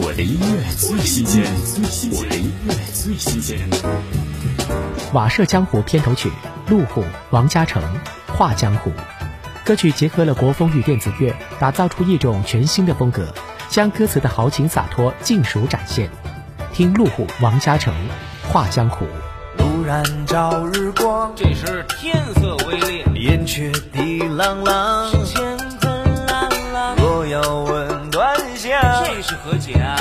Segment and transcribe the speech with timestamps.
[0.00, 1.42] 我的音乐最新鲜，
[2.12, 3.58] 我的音乐最新鲜。
[5.12, 6.30] 瓦舍江湖片头曲，
[6.68, 7.82] 路虎、王嘉诚，
[8.28, 8.92] 画江湖。
[9.64, 13.34] 歌曲结合了国风与电子乐，打造出一种全新的风格，
[13.68, 16.08] 将歌词的豪情洒脱尽数展现。
[16.72, 17.92] 听路虎、王嘉诚，
[18.52, 19.04] 画江湖。
[19.56, 25.07] 突然照日光，这时天色微烈，燕雀地朗朗，
[29.44, 29.96] 这是何解啊？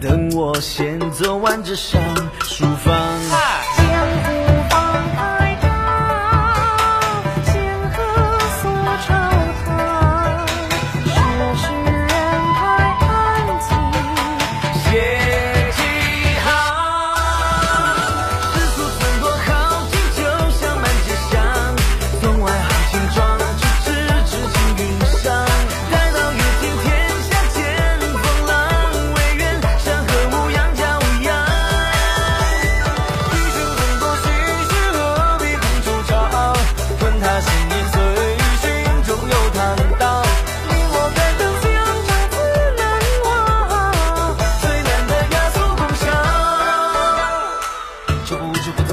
[0.00, 2.00] 等我先走完这场
[2.44, 2.94] 书房。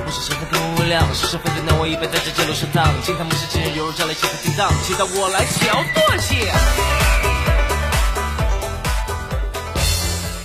[0.08, 0.22] 不是，
[1.28, 2.88] 是非非难我一杯，在这街路上荡。
[3.04, 6.50] 惊叹不是今日犹如，将来气氛停当，期待我来桥段些。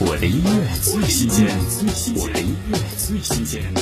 [0.00, 1.46] 我的音乐最新鲜，
[2.16, 3.72] 我的音乐最新鲜。